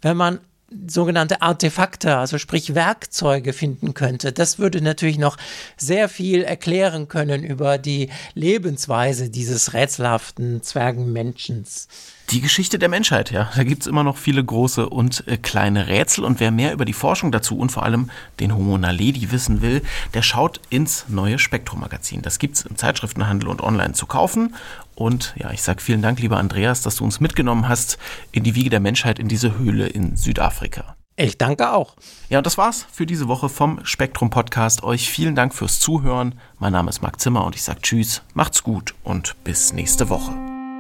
wenn 0.01 0.15
man 0.15 0.39
sogenannte 0.87 1.41
Artefakte, 1.41 2.15
also 2.15 2.37
sprich 2.37 2.73
Werkzeuge 2.73 3.51
finden 3.51 3.93
könnte. 3.93 4.31
Das 4.31 4.57
würde 4.57 4.81
natürlich 4.81 5.17
noch 5.17 5.35
sehr 5.75 6.07
viel 6.07 6.43
erklären 6.43 7.09
können 7.09 7.43
über 7.43 7.77
die 7.77 8.11
Lebensweise 8.33 9.29
dieses 9.29 9.73
rätselhaften 9.73 10.63
Zwergenmenschens. 10.63 11.89
Die 12.33 12.41
Geschichte 12.41 12.79
der 12.79 12.89
Menschheit, 12.89 13.29
ja. 13.29 13.51
Da 13.55 13.63
gibt 13.63 13.83
es 13.83 13.87
immer 13.87 14.03
noch 14.03 14.17
viele 14.17 14.43
große 14.43 14.89
und 14.89 15.27
äh, 15.27 15.37
kleine 15.37 15.85
Rätsel. 15.87 16.23
Und 16.23 16.39
wer 16.39 16.49
mehr 16.49 16.73
über 16.73 16.83
die 16.83 16.93
Forschung 16.93 17.31
dazu 17.31 17.59
und 17.59 17.71
vor 17.71 17.83
allem 17.83 18.09
den 18.39 18.55
Homo 18.55 18.75
naledi 18.79 19.31
wissen 19.31 19.61
will, 19.61 19.83
der 20.15 20.23
schaut 20.23 20.59
ins 20.71 21.05
neue 21.09 21.37
Spektrum-Magazin. 21.37 22.23
Das 22.23 22.39
gibt 22.39 22.55
es 22.55 22.65
im 22.65 22.75
Zeitschriftenhandel 22.75 23.49
und 23.49 23.61
online 23.61 23.93
zu 23.93 24.07
kaufen. 24.07 24.55
Und 24.95 25.35
ja, 25.37 25.51
ich 25.51 25.61
sage 25.61 25.79
vielen 25.79 26.01
Dank, 26.01 26.19
lieber 26.21 26.37
Andreas, 26.37 26.81
dass 26.81 26.95
du 26.95 27.03
uns 27.03 27.19
mitgenommen 27.19 27.67
hast 27.67 27.99
in 28.31 28.41
die 28.41 28.55
Wiege 28.55 28.71
der 28.71 28.79
Menschheit, 28.79 29.19
in 29.19 29.27
diese 29.27 29.59
Höhle 29.59 29.85
in 29.85 30.17
Südafrika. 30.17 30.95
Ich 31.15 31.37
danke 31.37 31.71
auch. 31.71 31.95
Ja, 32.29 32.39
und 32.39 32.47
das 32.47 32.57
war's 32.57 32.87
für 32.91 33.05
diese 33.05 33.27
Woche 33.27 33.47
vom 33.47 33.85
Spektrum 33.85 34.31
Podcast. 34.31 34.81
Euch 34.81 35.07
vielen 35.07 35.35
Dank 35.35 35.53
fürs 35.53 35.79
Zuhören. 35.79 36.33
Mein 36.57 36.73
Name 36.73 36.89
ist 36.89 37.03
Marc 37.03 37.21
Zimmer 37.21 37.45
und 37.45 37.53
ich 37.53 37.61
sage 37.61 37.81
Tschüss, 37.83 38.23
macht's 38.33 38.63
gut 38.63 38.95
und 39.03 39.35
bis 39.43 39.71
nächste 39.71 40.09
Woche. 40.09 40.52